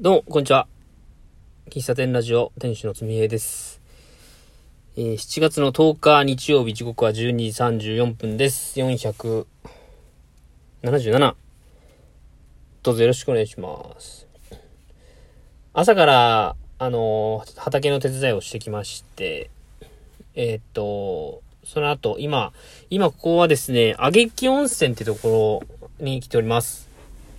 [0.00, 0.68] どうも、こんにちは。
[1.70, 3.80] 喫茶店ラジオ、店主のつみえです。
[4.96, 7.24] えー、7月の10日日曜日、時刻は12時
[7.96, 8.78] 34分です。
[8.78, 11.34] 477。
[12.84, 14.28] どうぞよろしくお願いします。
[15.72, 19.50] 朝から、あのー、畑の手伝いをしてきまして、
[20.36, 22.52] えー、っと、その後、今、
[22.88, 25.64] 今ここはですね、あげき温泉ってとこ
[25.98, 26.87] ろに来ております。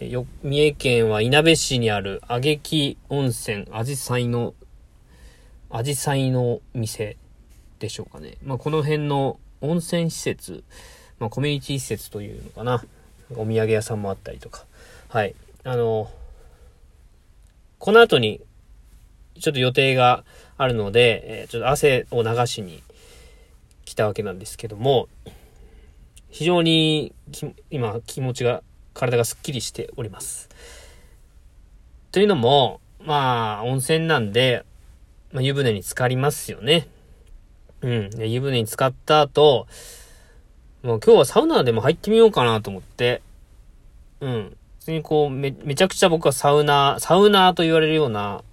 [0.05, 4.53] よ、三重県はいなべ市にある、あげき温泉、あじさいの、
[5.69, 7.17] あじさいの店
[7.79, 8.37] でしょうかね。
[8.43, 10.63] まあ、この辺の温泉施設、
[11.19, 12.83] まあ、コミュニティ施設というのかな。
[13.31, 14.65] お土産屋さんもあったりとか。
[15.09, 15.35] はい。
[15.63, 16.09] あの、
[17.77, 18.41] この後に、
[19.39, 20.23] ちょっと予定が
[20.57, 22.81] あるので、え、ちょっと汗を流しに
[23.85, 25.09] 来たわけなんですけども、
[26.29, 27.13] 非常に
[27.69, 30.49] 今気持ちが体がすっきりしております。
[32.11, 34.65] というのも、まあ、温泉なんで、
[35.31, 36.87] まあ、湯船に浸かりますよね。
[37.81, 38.09] うん。
[38.09, 39.67] で湯船に浸かった後、
[40.83, 43.21] もう今日はサウナでも入ってみようかなと思って、
[44.21, 44.57] うん。
[44.79, 48.43] 普通にこう、め、めちゃくちゃ僕はサウナ、サウナーと言われるような、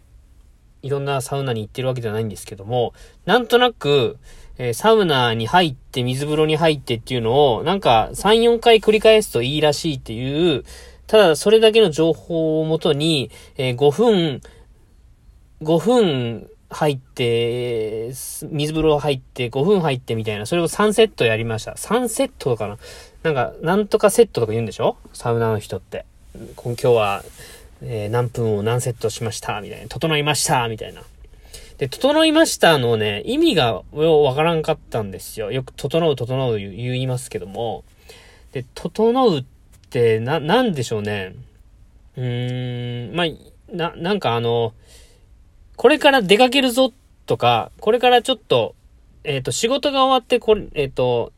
[0.83, 4.19] いろんなサウナに行ってるわけではないんですけども、なんとなく、
[4.59, 10.65] えー、サウナに入って水風呂に入ってっていうのを、なんか3、4回繰り返すといいらしいっていう、
[11.07, 14.41] ただそれだけの情報をもとに、えー、5分、
[15.62, 21.73] 5分入って、水風呂入って5分入ってみたいな、それを3セットやりました。
[21.73, 22.79] 3セットかな
[23.23, 24.97] なんか、なんとかセットとか言うんでしょ？
[25.12, 26.05] サウナの人って。
[26.57, 27.25] 今日は、
[27.83, 29.89] えー、何分を何セットしました、みたいな。
[29.89, 31.03] 整いました、みたいな。
[31.79, 35.53] で、整いましたのね、意味がわからんかったんですよ。
[35.53, 37.85] よく、整う、整う言いますけども。
[38.53, 39.45] で、整うっ
[39.91, 41.35] て、な、なんでしょうね。
[42.17, 43.27] うーん、まあ、
[43.71, 44.73] な、なんかあの、
[45.77, 46.93] これから出かけるぞ
[47.27, 48.75] とか、これからちょっと、
[49.25, 51.33] えっ、ー、と、仕事が終わって、これ、えっ、ー、と、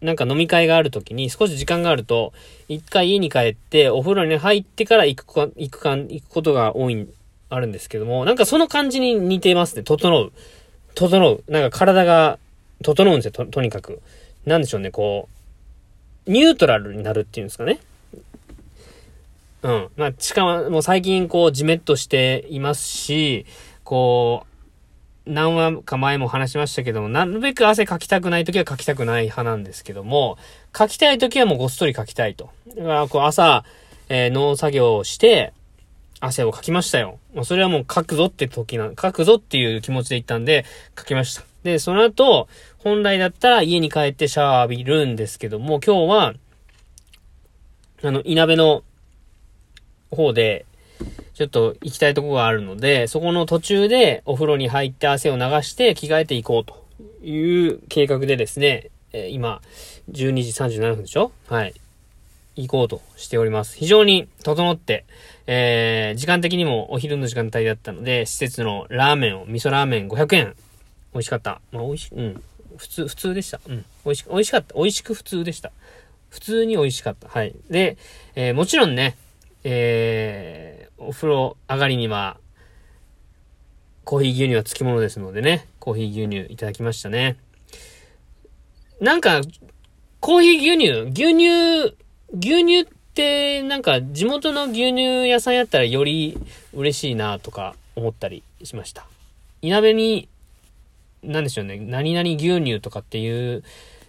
[0.00, 2.32] なんか飲み会がある時に少し時間があると、
[2.68, 7.08] 一回家に帰ってお風呂に入ってから行くか、行くか、行くことが多い
[7.50, 9.82] あるんですけども、なんかその感じに似てますね。
[9.82, 10.32] 整う。
[10.94, 11.44] 整う。
[11.48, 12.38] なんか体が
[12.82, 13.30] 整うんですよ。
[13.32, 14.00] と、とにかく。
[14.46, 15.28] なんでしょうね、こ
[16.26, 17.80] う、ニュートラルになるっていうんですかね。
[19.62, 19.88] うん。
[19.96, 23.46] まあ、しかも、もう最近こう、じめっとしていますし、
[23.84, 24.44] こ
[25.26, 30.38] う、何話か前も話しましたけども、なるべく汗かきたくない時はかきたくない派なんですけども、
[30.72, 32.50] かきたい時はもうごっそりかきたいと。
[32.76, 33.64] だから、こう朝、
[34.08, 35.52] えー、農作業をして、
[36.20, 37.18] 汗をかきましたよ。
[37.34, 40.64] まあ、それはもう書くぞって時な、書くぞっていう気持ちで言ったんで、
[40.98, 41.42] 書きました。
[41.62, 42.48] で、その後、
[42.78, 46.34] 本来だったら家に帰ってシャワー浴びるんですけども、今日は、
[48.02, 48.82] あの、稲部の
[50.10, 50.64] 方で、
[51.34, 56.84] ちょっと行きたいとこがあるので、そこの途中でお風呂に入って汗を流して着替えていこうと
[57.24, 59.60] いう計画でですね、えー、今、
[60.10, 61.30] 12時37分でしょ？
[61.46, 61.74] はい。
[62.62, 63.76] 行こうとしております。
[63.76, 65.04] 非常に整って、
[65.46, 70.54] えー、時間的にもお昼の時間帯だったので、施設のラーメンを、味噌ラーメン500円。
[71.12, 71.60] 美味しかった。
[71.70, 72.42] まあ、美味し、うん。
[72.76, 73.60] 普通、普通でした。
[73.66, 73.84] うん。
[74.04, 74.74] 美味し、美味しかった。
[74.74, 75.70] 美味しく普通でした。
[76.30, 77.28] 普通に美味しかった。
[77.28, 77.54] はい。
[77.70, 77.96] で、
[78.34, 79.16] えー、もちろんね、
[79.62, 82.38] えー、お風呂上がりには、
[84.04, 87.36] コーヒー牛乳は付き物ですのでね、コーヒー牛乳いただきましたね。
[89.00, 89.42] なんか、
[90.20, 91.96] コーヒー牛乳、牛乳、
[92.32, 96.38] 牛乳って、なんか地元の牛乳屋さんやったらより
[96.74, 99.06] 嬉しいなとか思ったりしました。
[99.62, 100.28] いなべに、
[101.22, 103.64] なんでしょうね、何々牛乳とかっていう、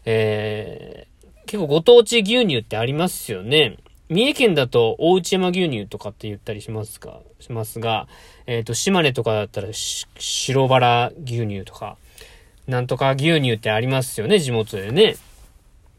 [0.06, 3.78] えー、結構ご当地牛乳ってありますよね。
[4.09, 8.07] 三重県だと大内山牛乳とかって言ったりしますか、しますが、
[8.47, 11.96] えっ、ー、と、島根とかだったら白バラ牛乳とか、
[12.68, 15.16] なんとか牛乳ってありますよね、地元でね。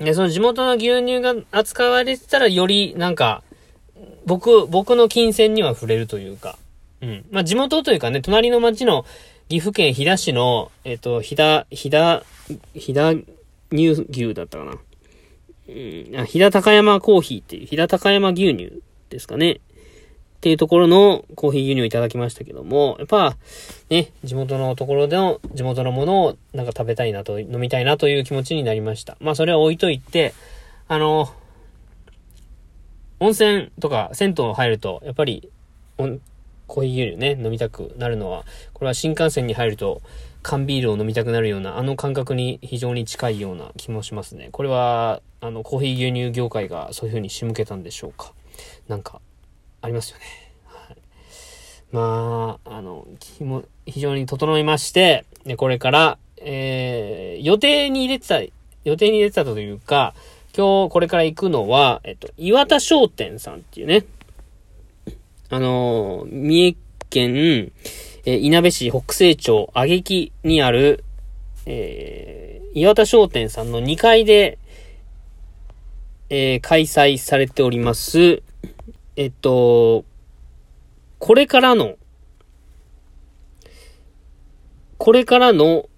[0.00, 3.42] で、その地元の牛乳が扱われてたらよりなんか、
[4.26, 6.58] 僕、僕の金銭には触れるというか、
[7.02, 7.24] うん。
[7.30, 9.04] まあ、地元というかね、隣の町の
[9.48, 12.22] 岐阜県飛騨市の、えっ、と、飛騨、飛騨、
[12.74, 13.24] 飛騨
[13.70, 14.72] 乳牛だったかな。
[14.72, 19.60] うん、飛騨高山コーヒーっていう、飛騨高山牛乳ですかね。
[20.40, 23.36] っていうところのコーヒー牛乳をいただきましたけども、やっぱ、
[23.90, 29.18] ね、地元のところでの、地元のものをなんか食べたいなと、飲みたいなという気持ちになりました。
[29.20, 30.32] まあそれは置いといて、
[30.88, 31.28] あの、
[33.18, 35.50] 温泉とか銭湯入ると、やっぱり、
[35.98, 40.00] コーヒー牛乳ね、飲みたくなるのは、これは新幹線に入ると、
[40.40, 44.48] 缶ビールを飲みたくなるような、あの感覚に非常に近いような気もしますね。
[44.52, 48.32] これは、あの、コーヒー牛乳業界がそういう風に仕向けたんでしょうか。
[48.88, 49.20] なんか、
[49.82, 50.24] ありますよね。
[50.66, 50.96] はい。
[51.92, 55.24] まあ、あの、気も、非常に整いまして、
[55.56, 58.40] これから、えー、予定に入れてた、
[58.84, 60.14] 予定に入れてたというか、
[60.56, 64.04] 今日これから行くのは、えっと、岩田商店さんっていうね、
[65.48, 66.76] あの、三重
[67.08, 67.72] 県、
[68.24, 71.04] えー、稲部市北西町挙木にある、
[71.66, 74.58] えー、岩田商店さんの2階で、
[76.30, 78.42] えー、開催されております、
[79.16, 80.04] えっと、
[81.18, 81.96] これからの、
[84.98, 85.88] これからの、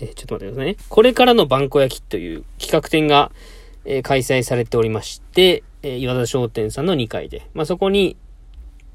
[0.00, 0.76] え、ちょっと待ってくださいね。
[0.88, 3.30] これからのバンコ焼きという企画展が、
[3.84, 8.16] えー、開催されておりまして、えー、岩田商店さんの2階で、まあ、そこに、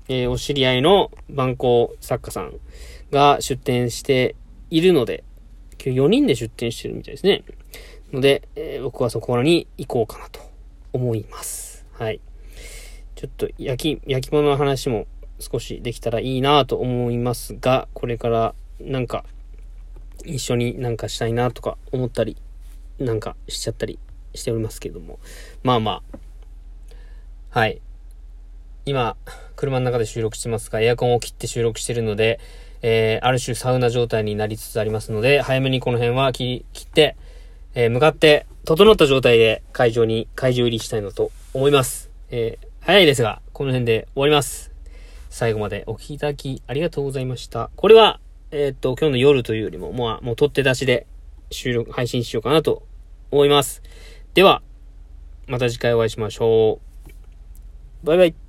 [0.10, 2.54] え、お知り合いのバンコ作家さん
[3.12, 4.36] が出展して
[4.70, 5.24] いるので、
[5.84, 7.44] 今日4人で出展してるみたいですね。
[8.12, 10.47] ので、え、僕はそこらに行こうかなと
[10.98, 11.86] 思います。
[11.94, 12.20] はい。
[13.16, 15.06] ちょっと焼き、焼き物の話も
[15.40, 19.24] 少しできたらいいなと思いますが、これからなんか
[20.26, 22.36] 一緒になんかしたいなとか思ったり、
[23.00, 24.00] なんかしちゃったり
[24.34, 25.20] しておりますけども。
[25.64, 27.60] まあまあ。
[27.60, 27.80] はい。
[28.86, 29.16] 今、
[29.56, 32.40] 車の中で収録してますが、エアコンを切って収録してるので、
[32.82, 37.16] えー、ある種サウナ状態になりつつありますので、早めにこの辺は切切って、
[37.74, 42.12] えー、向かって、整った状態で会場に、会場入りしたいのと思います。
[42.30, 44.74] えー、早いですが、この辺で終わります。
[45.30, 47.70] 最後までお聴きいただきありがとうございました。
[47.78, 48.20] これは、
[48.52, 51.08] えー、っと、今日の夜というよりも、もう、もう取って出しで
[51.50, 52.84] 収録、配信しようかなと
[53.32, 53.82] 思います。
[54.34, 54.62] では、
[55.48, 56.82] また次回お会いしましょ
[58.04, 58.06] う。
[58.06, 58.47] バイバイ。